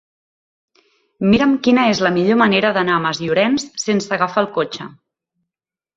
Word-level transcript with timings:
Mira'm 1.33 1.53
quina 1.67 1.83
és 1.91 2.01
la 2.07 2.11
millor 2.17 2.39
manera 2.43 2.73
d'anar 2.79 2.97
a 2.97 3.03
Masllorenç 3.05 3.69
sense 3.87 4.17
agafar 4.19 4.45
el 4.47 4.53
cotxe. 4.61 4.89